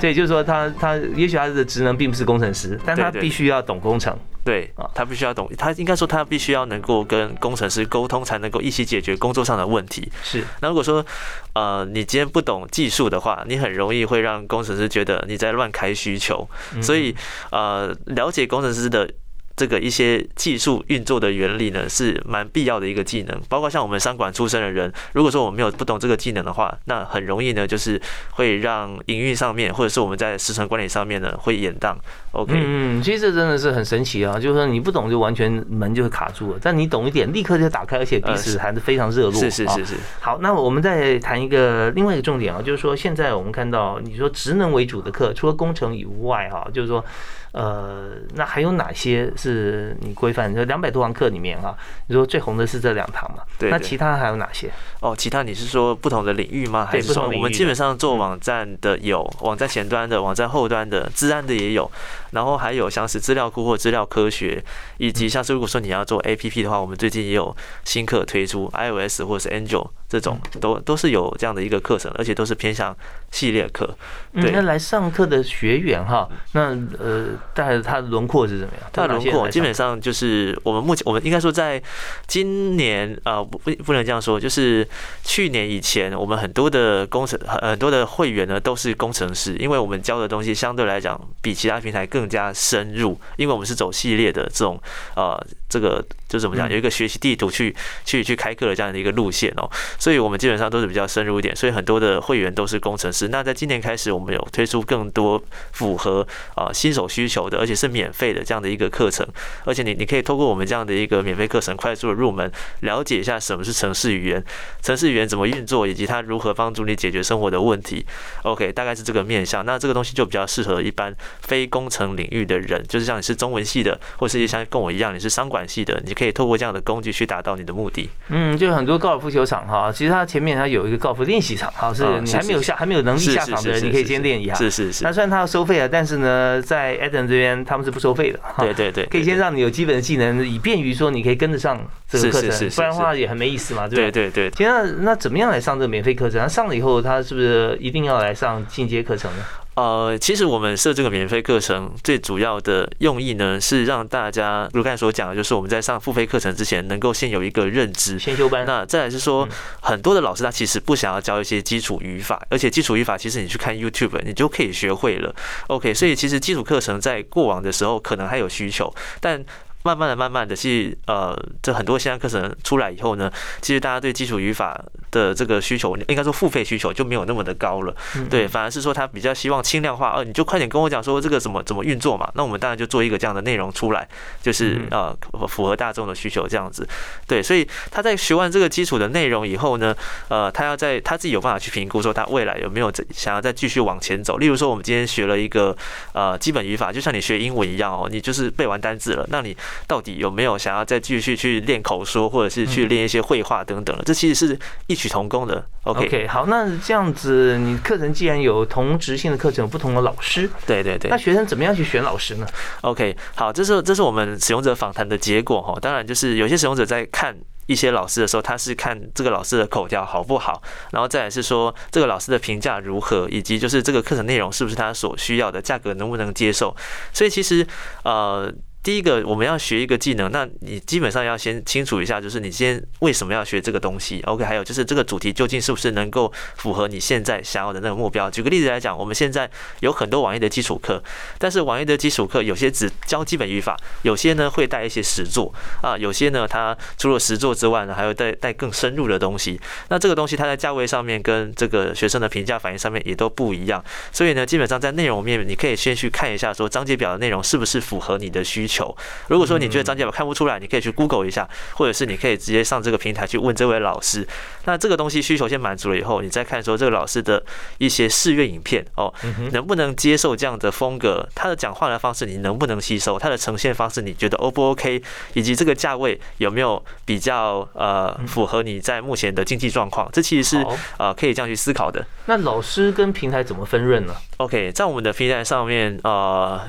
[0.00, 4.16] 所以就是说，他他也许他的职能并不是工程师，但他必须要懂工程。
[4.42, 10.10] 对啊，他必须要懂，他应该说他必须要能够跟工程师沟通，才能够一起解决工作上的问题。
[10.22, 11.04] 是，那如果说
[11.52, 16.48] 呃你今天不懂技术的话，你很容易会让工程师觉得你在乱开需求。
[16.80, 17.14] 所以
[17.50, 19.08] 呃，了解工程师的。
[19.56, 23.40] 这个一些技术运作的原理呢，是蛮必要的一个技能。
[23.48, 31.94] 包括像我们商管出身的人，如果说我们没有不懂这个技能的话，那很容易呢，就是会让营运上面，或者是我们在时程管理上面呢，会延宕。
[32.32, 39.32] OK，嗯，其实这真的是很神奇啊，就是说你不懂就完全门就会卡住了，但你懂一点，立刻就打开，而且彼此还是非常热络。
[39.32, 39.94] 是是是是。
[40.20, 47.04] 好，那我们再谈一个另外一个重点啊，就是说现在我们看到你说职能为主的课，除了工程以外哈，就是说。
[47.52, 50.54] 呃，那还有哪些是你规范？
[50.54, 53.42] 就两百多堂课里面哈，你说最红的是这两堂嘛？
[53.58, 53.70] 对。
[53.70, 54.70] 那其他还有哪些？
[55.00, 56.86] 哦，其他你是说不同的领域吗？
[56.90, 61.90] 还是说我们基本上做网站的有网站前端的、网站后端的、治安的也有，
[62.30, 64.62] 然后还有像是资料库或资料科学，
[64.98, 72.94] 以及像是如果说你要做 APP 的话，我们最近也有新课推出，iOS 或者是 Angel 这种都都是有这样的一个课程，而且都是偏向
[73.30, 73.96] 系列课。
[74.34, 74.50] 对。
[74.50, 77.28] 那来上课的学员哈，那呃。
[77.54, 78.90] 大概他的轮廓是怎么样？
[78.90, 81.80] 它的轮廓基本上就是我们目前，我们应该说，在
[82.26, 84.86] 今年呃不不能这样说，就是
[85.22, 94.80] 去年以前，我们很多的工程很多的会员呢都是工程师，因为我们教的东西相对来讲比其他平台更加深入，因为我们是走系列的这种
[95.14, 97.74] 呃这个就怎么讲，有一个学习地图去
[98.06, 99.68] 去去开课的这样的一个路线哦，
[100.00, 103.28] 所以我们基本上都是比较深入一点，所以很多的会员都是工程师。
[103.28, 105.40] 那在今年开始，我们有推出更多
[105.72, 109.26] 符合啊新手需求的，而且是免费的这样的一个课程，
[109.66, 114.42] 而且你你可以透过我们这样的一个免费课程，快速的入门，了解一下什么是城市语言，
[114.82, 118.06] 城市语言怎么运作，以及它如何帮助你解决生活的问题。
[118.44, 119.64] OK，大概是这个面向。
[119.66, 128.08] 那这个东西就比较适合一般非工程领域的人，就是像你是中文系的，或是像跟我一样你是商管系的，你可以透过这样的工具去达到你的目的。
[128.28, 134.54] 嗯，就很多高尔夫球场哈，其实他前面他有一个高尔夫练习场，好，是你还没有下还没有能力下场的人，你可以先练一下。
[134.54, 135.04] 是是是。
[135.04, 138.38] 那虽然他要收费啊，但是呢，在 Adam 这边他们是不收费的。
[138.58, 144.50] 对对对， 可以先让你有基本的技能，以便于说你可以跟得上这个课程，不然的话也很没意思嘛，对对对。
[144.56, 146.40] 现在那怎么样来上这个免费课程？
[146.40, 149.44] 他上了以后，他是不是一定要来上进阶课程呢？
[149.80, 158.18] 呃，其实我们设这个免费课程最主要的用意呢，是让大家如刚才所讲的，就是我们在上付费课程之前，能够先有一个认知。
[158.18, 158.66] 先修班。
[158.66, 159.48] 那再来是说，
[159.80, 165.34] 很多的老师他其实不想要教一些基础语法，而且基础语法其实你去看 YouTube 你就可以学会了。
[165.68, 169.42] OK，所以其实基础课程在过往的时候可能还有需求，但。
[169.82, 174.78] 慢慢的、慢慢的，其实呃，这很多线上课程出来以后呢，其实大家对基础语法
[175.10, 177.94] 的这个需求，应该说付费需求就没有那么的高了。
[178.28, 182.30] 对，反而是说他比较希望轻量化，呃，你就快点跟我讲说这个怎么怎么运作嘛。
[182.34, 184.06] 那我们当然就做一个这样的内容出来，
[184.42, 185.16] 就是呃
[185.48, 186.86] 符合大众的需求这样子。
[187.26, 189.96] 对，所以他在学完这个基础的内容以后呢，
[190.28, 194.36] 呃，他要在他自己有办法去评估说他未来有没有想要再继续往前走。
[194.36, 195.74] 例如说，我们今天学了一个
[196.12, 199.56] 呃基本语法，就像你学英文一样哦，你就是背完单字了，那你。
[199.86, 204.04] 到底有没有想要再继续去练口说，或者是去练一些绘画等等的？
[204.04, 205.64] 这其实是异曲同工的。
[205.84, 212.46] OK，好，那这样子，你课程既然有同质性的课程，有不同的老师，对对对，那学生怎么样去选老师呢
[212.82, 215.78] ？OK，好，这是这是我们使用者访谈的结果哈。
[215.80, 217.34] 当然，就是有些使用者在看
[217.66, 226.76] 一些老师的时候，他是看这个老师的口条好不好，然后再来是说这个老师的评价如何，以及就是这个课程内容是不是他所需要的，价格能不能接受。
[227.12, 227.66] 所以其实
[228.02, 228.52] 呃。
[228.82, 234.22] 第一个，我们要学一个技能，那你基本上要先清楚一下，就是你先为什么要学这个东西。
[234.22, 238.30] OK，还有就是这个主题究竟是不是能够符合你现在想要的那个目标？
[238.30, 241.02] 举个例子来讲，我们现在有很多网页的基础课，
[241.36, 249.60] 但是网页的基础课有些只教基本语法，有些呢会带一些实作啊，有些呢它除了实作之外呢，还会带带更深入的东西。
[249.90, 258.69] 那这个东西它在价位上面跟这个学生的评价反应上面也都不一样，所以呢，基本上在内容面你可以先去看一下，说章节表的内容是不是符合你的需。
[258.70, 258.96] 求。
[259.26, 264.26] 如果说你觉得章节表看不出来，你可以去 Google 一下，或者是你可以直接上这个平台去问这位老师。
[264.66, 267.42] 那这个东西需求先满足了以后，你再看说这个老师的
[267.78, 269.12] 一些试阅影片哦，
[269.52, 271.28] 能不能接受这样的风格？
[271.34, 273.18] 他的讲话的方式你能不能吸收？
[273.18, 275.02] 他的呈现方式你觉得 O 不 OK？
[275.32, 280.08] 以及这个价位有没有比较呃符合你在目前的经济状况？
[280.12, 280.66] 这其实是
[280.98, 282.06] 呃可以这样去思考的。
[282.26, 286.60] 那老师跟平台怎么分润呢？OK，在我们的平台上面呃。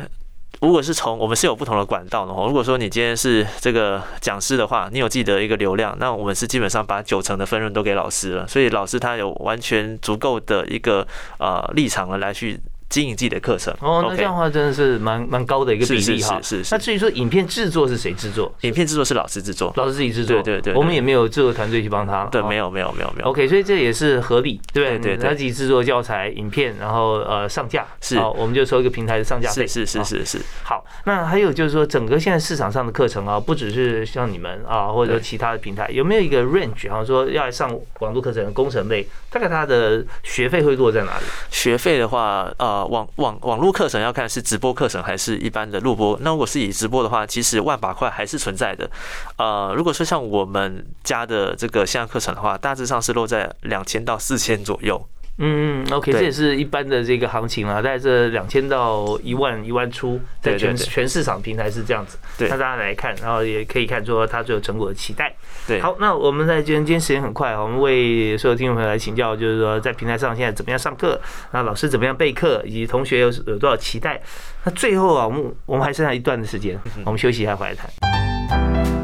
[0.61, 11.05] 如果是从我们是有不同的管道的话，如果说你今天是这个讲师的话，你有自己的一个流量，那我们是基本上把九成的分润都给老师了，所以老师他有完全足够的一个
[11.39, 12.59] 呃立场了来去。
[12.91, 16.37] 经营自己的课程哦，那这样的话真的是蛮蛮高的一个比例哈。
[16.43, 16.75] 是是是。
[16.75, 18.53] 那至于说影片制作是谁制作？
[18.61, 20.41] 影片制作是老师制作，老师自己制作。
[20.43, 20.73] 对对对。
[20.75, 22.25] 我们也没有制作团队去帮他。
[22.25, 23.29] 对，没有没有没有没有。
[23.29, 25.29] OK，所以这也是合理，对对对。
[25.29, 29.65] 他自己制作教材、影片，然后呃上架，是，好我们就收一个平台的上架费。
[29.65, 30.41] 是是是是是。
[30.63, 36.89] 好，那还有就是说，整个现在市场上的课程啊，不只是像你们啊，或者说其他的平台，有没有一个 range？
[36.89, 41.23] 好像说要来上网络课程的工程类，大概它的学费会落在哪里？
[41.49, 43.59] 学费的话，呃，网网网。
[43.61, 46.17] 络课程要看是直播课程还是一般的录播。
[46.21, 48.89] 那如果是以直播的话，其实万把块还是存在的。
[49.37, 54.99] 呃，如果说像我们家的这个线上课程的话，大致上是落在两千到四千左右。
[55.37, 62.19] 嗯嗯，OK，这也是一般的这个行情啊，在这两千到一万一万出，在全全市场平台是这样子。
[62.37, 65.33] 对，那大家来看，然后也可以看出它最有成果的期待。
[65.65, 71.19] 对，好，那我们在今天今天时间很快，我们为所有听众朋友来请教，就是说在平台上现在怎么样上课，
[71.51, 74.21] 那老师怎么样备课，以及同学有有多少期待。
[74.63, 79.00] 那最后啊，我们我们还剩下一段的时间，我们休息一下回来谈。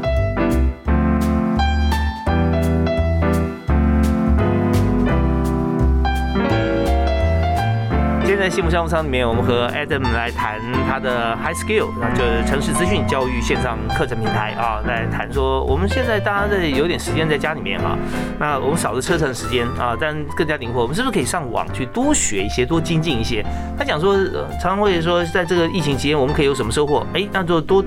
[8.36, 17.96] 在幸福商务舱里面，我们和 Adam 来谈他的 High Skill，那就是城市资讯教育线上课程平台啊，来谈说我们现在大家在有点时间在家里面啊，
[18.38, 23.44] 那我们少了车程时间啊，但更加灵活，我们是不是可以上网去多学一些，多精进一些？
[23.78, 24.16] 他讲说，
[24.60, 27.06] 常常会说，在这个疫情期间，我们可以有什么收获？
[27.14, 27.84] 哎，那就多。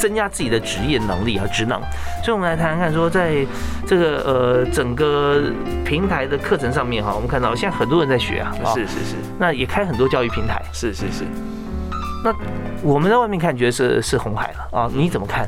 [0.00, 1.78] 增加自己的职业能力和职能，
[2.24, 3.46] 所以我们来谈谈看，说在
[3.86, 5.42] 这个呃整个
[5.84, 11.24] 平台的课程上面哈，我们看到现在很多人在学啊，是是是，那也开很多教育平台，是是是。
[12.22, 12.30] 那
[12.82, 14.90] 我们在外面看，觉得是是红海了啊？
[14.94, 15.46] 你怎么看？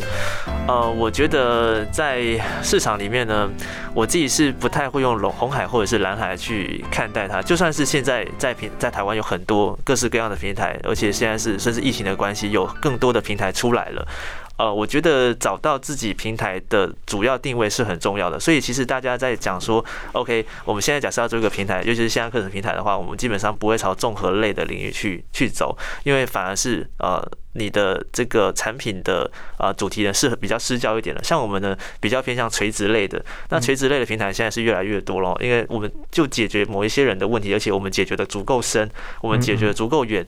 [0.66, 2.22] 呃，我觉得在
[2.62, 3.46] 市场里面呢，
[3.92, 7.42] 我自己是不太会用龙红海或者是蓝海去看待它。
[7.42, 14.08] 就算是现在在平在台湾有很多各式各样的平台，而且现在是甚至疫情的关系，有更多的平台出来了。
[14.56, 18.38] 呃，我觉得找到自己平台的主要定位是很重要的。
[18.38, 27.20] 所以其实大家在讲说，OK，我们现在假设要做一个平台，尤其是线上课程平台的话，我们基本上不会朝综合类的领域去去走，因为反而是呃
[27.54, 31.24] 你的这个产品的呃主题呢是比较失焦一点的。
[31.24, 38.88] 像我们呢比较偏向垂直类的，那垂直类的平台现在是越来越多了，因为我们就解决某一些人的问题，而且我们解决的足够深，
[39.20, 40.26] 我们解决的足够远。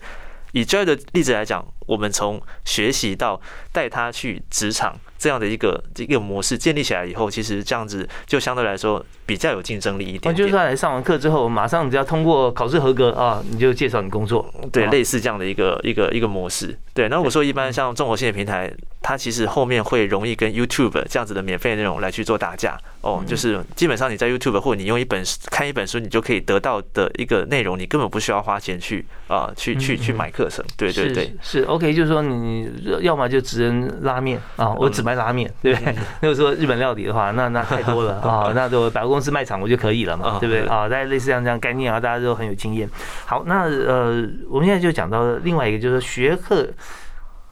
[0.52, 3.40] 以 Joy 的例子来讲，我们从学习到
[3.72, 4.96] 带他去职场。
[5.16, 10.34] 这样的一个一个模式建立起来以后，其实这样子就相对来说比较有竞争力一点。
[10.34, 14.46] 就是来上完课之后，马上只要通过考试合格啊，你就介绍你工作。
[14.70, 16.78] 对，类似这样的一个一个一个模式。
[16.92, 18.70] 对，那我说一般像综合性的平台，
[19.00, 22.78] 它其实后面会容易跟 YouTube 这样子的免费内容来去做打架。
[23.00, 30.62] 哦，就是基本上你在 YouTube 或者你用一本看一本书，你就可以得到的一个内容，你根本不需要花钱去啊去去去买课程。
[30.76, 35.14] 对对对，是 OK，就是说你要么就只能拉面啊，我只卖。
[35.14, 35.94] 拉面对不对？
[36.20, 40.88] 如果说日本料理的话，那那太多了啊， 那就百货公司卖场我就可以了嘛，对不对啊？
[40.88, 42.88] 大家类似像这样概念啊，大家都很有经验。
[43.24, 46.68] 好，那呃，我们现在就讲到另外一个，就是学课。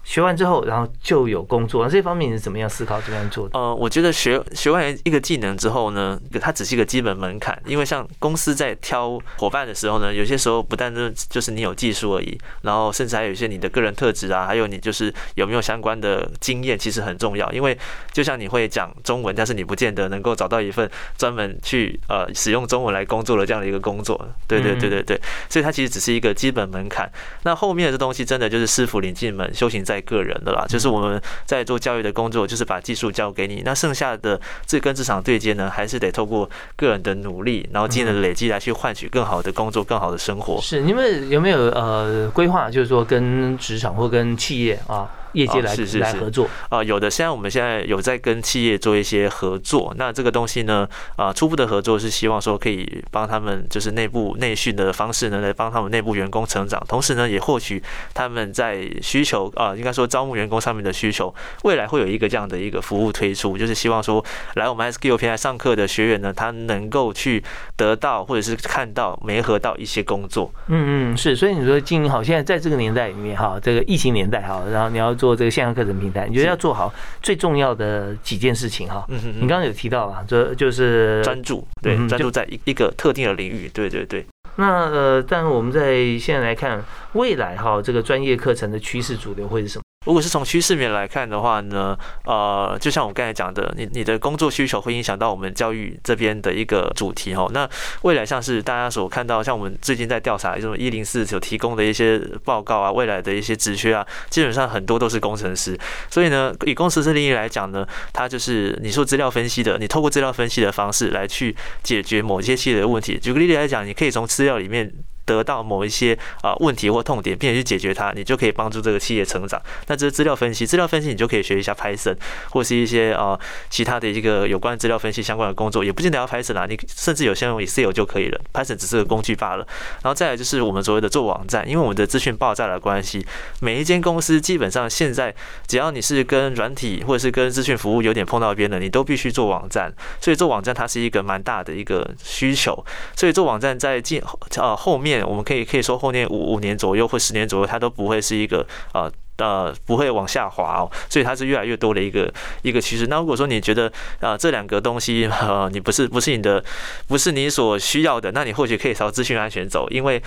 [0.04, 1.84] 学完之后，然后就有工作。
[1.84, 3.58] 那这方面你是怎么样思考、怎么样做的？
[3.58, 7.56] 呃，我觉得学学完一个技能之后呢，它只是一个基本门槛。
[7.66, 17.50] 因为像公司在挑伙伴的时候呢，有些时候不但是就是你有技术而已，然后甚至还有一些你的个人特质啊，还有你就是有没有相关的经验，其实很重要。
[17.52, 17.78] 因为
[18.10, 24.20] 就像你会讲中文，但是你不见得能够找到一份专门去呃使用中文来工作的这样的一个工作。
[24.48, 27.08] 对对对对对，所以它其实只是一个基本门槛。
[27.44, 29.91] 那后面的这东西真的就是师傅领进门，修行在。
[29.92, 33.62] 在个人的啦，就是我们在做教育的工作，就是把技术交给你。
[33.62, 40.58] 那剩下的这跟职场对接呢，还是得透过个人的努力，然后经验的累积来去换取更好的工作、更好的生活。
[40.62, 45.06] 是你们有没有呃规划，就是说跟职场或跟企业啊？
[45.32, 46.48] 业界来是是是来合作？
[46.68, 49.94] 啊、有的，现在我们现在有在跟企业做一些合作。
[49.96, 57.82] 那这个东西呢，啊、初步的合作是希望说可以帮他们就是内部内训的方式呢，来帮他们内部员工成长，同时呢，也获取
[58.14, 61.34] 他们在需求啊、应该说招募员工上面的需求。
[61.64, 67.42] 未来会有一个这样的一个服务推出，就是希望说来我们 SKU 平台上课的学员呢，他能够去
[67.76, 70.52] 得到或者是看到、媒合到一些工作。
[70.68, 76.92] 嗯嗯，是，所以你说经营好，现在在这个年代里面哈，这个疫情年代哈，然后你要做这个线上课程平台，你觉得要做好
[77.22, 79.04] 最重要的几件事情哈？
[79.08, 84.26] 嗯嗯你刚刚有提到啊，这就是专注，对专注在一一个特定的领域，对对对。
[84.56, 89.81] 那呃，但我们在现在来看，未来哈这个专业课程的趋势主流会是什么？
[90.04, 97.48] 如果是从趋势面来看的话呢，呃，就像我刚才讲的，你你的工作需求会影响到我们教育这边的一个主题哈。
[97.52, 97.68] 那
[98.02, 105.78] 未来像是大家所看到，像我们最近在调查这种一零四所提供的一些报告啊，未来的一些职缺啊，基本上很多都是工程师。
[106.10, 113.18] 所以呢，以工程师领域来讲呢，它就是你说资料分析的，你透过资料分析的方式来去解决某些企业的问题。
[113.18, 114.92] 举个例子来讲，你可以从资料里面。
[115.24, 119.60] 得到某一些啊问题或痛点，并且去解决它，你就可以帮助这个企业成长。
[119.86, 122.16] 那这是资料分析，资料分析你就可以学一下 Python
[122.50, 123.38] 或是一些啊
[123.70, 129.66] 其他的一个有关资料分析相关的工作，也不见得要 Python 啊，你甚至有些用 Excel 就可以了，Python 只是个工具罢了。
[130.02, 133.26] 然后再来就是我们所谓的做网站，因为我们的资讯爆炸的关系，
[133.60, 135.34] 每一间公司基本上现在
[135.66, 139.92] 只要你是跟软体或者是跟资讯服务有点碰到边的，你都必须做网站。
[140.20, 142.84] 所以做网站它是一个蛮大的一个需求，
[143.16, 144.22] 所以做网站在进
[144.56, 149.10] 呃后面我们可以可以说后面五五年左右或十年左右，它都不会是一个啊。
[149.38, 153.08] 呃，不会往下滑哦，所以它是越来越多的一个一个趋势。
[153.08, 153.90] 那如果说你觉得
[154.20, 156.62] 啊、这两个东西呃你不是不是你的
[157.08, 160.22] 不是你所需要的，那你或许可以朝资讯安全走，因为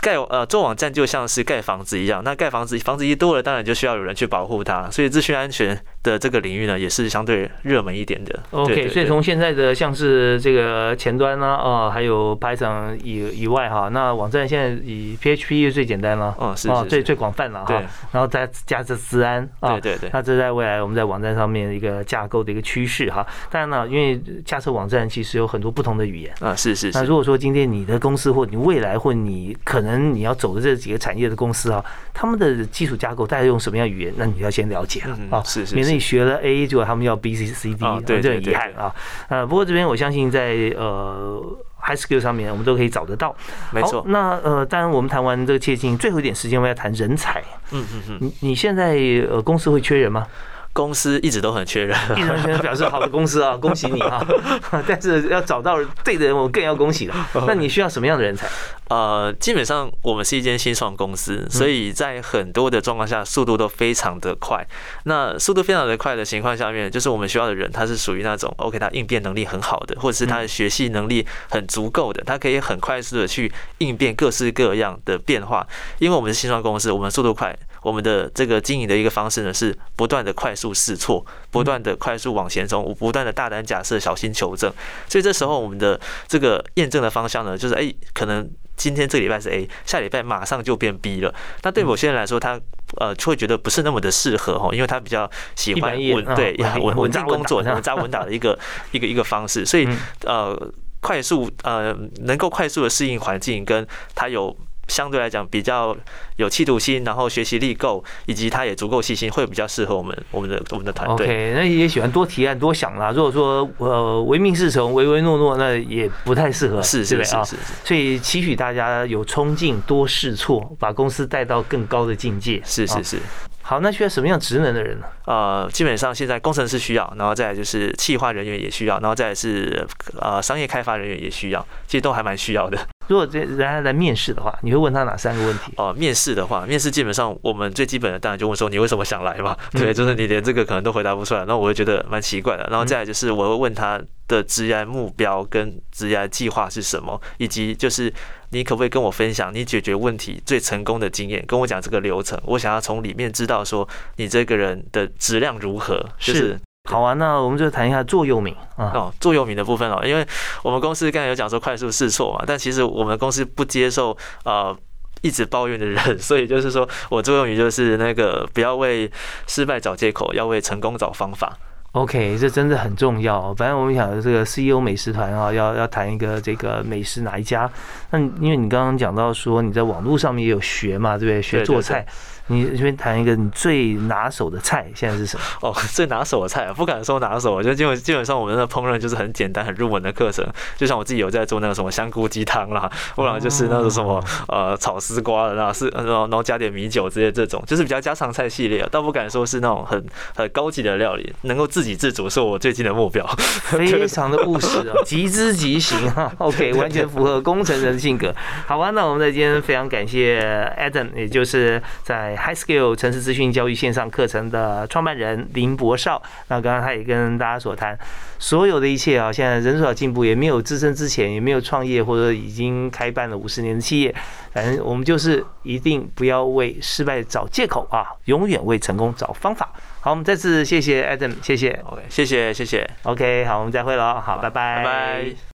[0.00, 8.38] 盖呃做网站就像是盖房子一样，那盖房子房子一多了，当然就需要有人去保护它，所以资讯安全的这个领域呢，也是相对热门一点的。
[8.50, 17.82] OK，所以从现在的像是这个前端呢，哦，还有 Python 以以外哈，那网站现在以 PHP 最简单了，哦，是是最最广泛了哈，
[18.12, 23.26] 然后再加这资安啊对，对对，那这在未来我们在网站上面一个架构的一个趋势哈。
[23.50, 26.34] 当然呢，因为架设网站其实有很多不同的语言。
[26.40, 29.83] 啊是是是，那如果说今天你的公司或你未来或你可能
[30.14, 38.94] 你要走的这几个产业的公司啊，他们的基础架构大概用什么样语言，那你要先了解了啊，是是免得你学了 A，结果他们要 B、C、C、D，啊对这很遗憾啊。
[39.28, 41.42] 呃，不过这边我相信在呃
[41.80, 43.34] High Skill 上面我们都可以找得到。
[43.70, 47.42] 没错，那呃，当然我们谈完这个切近，最后一点时间我们要谈人才。
[47.72, 48.96] 嗯嗯嗯，你你现在
[49.30, 50.26] 呃公司会缺人吗？
[50.74, 54.22] 公司一直都很缺人，一人圈 表示好的公司啊， 恭喜你啊！
[54.86, 57.14] 但是要找到对的人，我更要恭喜了。
[57.46, 58.46] 那你需要什么样的人才？
[58.88, 64.66] 呃，基本上我们是一间新创公司，所以在很多的状况下，速度都非常的快。
[65.04, 75.66] 那速度非常的快的情况下面，就是我们需要的人，他是属于那种 OK，他应变能力很好的，或者是他的学习能力很足够的，他可以很快速的去应变各式各样的变化。
[75.98, 84.72] 因为我们是新创公司，我们速度快，我们的这个经营的一个方式呢，是不断的快速试错，不断的快速往前冲，不断的大胆假设，小心求证。
[85.06, 91.34] 所以这时候我们的这个验证的方向呢，就是哎、可能今天这个礼拜是 A，下礼拜马上就变 B 了。
[91.62, 92.58] 那对某些人来说，他
[92.96, 98.58] 呃就会觉得不是那么的适合哈，因为他比较喜欢稳对稳稳定工作、打稳扎稳打的一个
[98.92, 104.56] 一个一个方式，所以嗯呃快速呃能够快速的适应环境，跟他有。
[104.88, 105.96] 相对来讲比较
[106.36, 111.26] 有企图心，然后学习力够，以及他也足够细心，会比较适合我们我们的我们的团队。
[111.26, 113.12] OK，那也喜欢多提案多想啦。
[113.12, 117.04] 如果说呃唯命是从、唯唯诺诺，那也不太适合，是？
[117.04, 122.56] 是是是是，所以期许大家有冲劲，多试错，把公司带到更高的境界。
[122.58, 123.18] 啊是是是。
[123.62, 125.06] 好，那需要什么样职能的人呢？
[125.24, 129.86] 呃，基本上现在工程师需要，然后再来就是企划人员也需要，然后再来是
[130.20, 132.78] 呃商业开发人员也需要，其实都还蛮需要的。
[133.08, 135.72] 如果这人家来面试的话，你会问他哪三个问题？
[135.76, 142.66] 哦、面试的话，面试基本上我们最基本的当然就问说你为什么想来嘛，嗯对，就是你连这个可能都回答不出来，那我会觉得蛮奇怪的。
[142.70, 148.12] 然后再来就是我会问他的职业目标跟职业计划是什么，以及就是
[148.50, 153.86] 你可不可以跟我分享你解决问题最成功的经验，跟我讲这个流程，我想要从里面知道说
[154.16, 158.92] 你这个人的质量如何，就是是好啊，那我们就谈一下座右铭啊。
[158.94, 160.26] 哦，座右铭的部分哦，因为
[160.62, 164.76] 我们公司刚才有讲说快速试错嘛，但其实我们公司不接受呃。
[165.22, 169.10] 一直抱怨的人， 所以就是说我座右铭就是那个不要为
[169.46, 171.56] 失败找借口，要为成功找方法。
[171.92, 173.54] OK，这真的很重要。
[173.54, 177.70] 反正我们想这个 CEO 美食团啊，要要谈一个这个美食哪一家？
[178.10, 181.40] 那因为你刚刚讲到说你在网络上面也有学嘛，对不对？
[181.40, 182.04] 学做菜。
[182.48, 185.68] 你这边谈一个你最拿手的菜，现在是什么？
[185.68, 190.46] 哦， 最拿手的菜啊，不敢说拿手，我觉得基本基本上我们的烹饪就是很简单、很入门的课程。
[190.76, 200.04] 就像我自己有在做那个什么香菇鸡汤啦，不然就是那种什么呃炒丝瓜的，啦是然后然后加点米酒之类这种，就是比较家常菜系列，倒不敢说是那种很
[200.36, 203.24] 很高级的料理，能够自给自足是我最近的目标。
[203.72, 206.30] 非常的务实啊， 极之极行啊。
[206.36, 208.34] OK，完全符合工程人性格。
[208.66, 210.40] 好吧，那我们在今天非常感谢
[210.78, 212.33] Adam，也就是在。
[212.36, 217.98] High Skill 城市资讯教育线上课程的创办人林博少，那刚刚他也跟大家所谈，
[218.38, 224.14] 所有的一切啊，现在人手进步，也没有自身之前，也没有创业或者已经开办了五十年的企业，
[224.52, 229.70] 反正我们就是一定不要为失败找借口啊，永远为成功找方法。
[230.00, 235.34] 好，我们再次谢谢 Adam，谢谢，OK，谢谢谢谢，OK，好，我们再会了，好，拜拜，拜拜。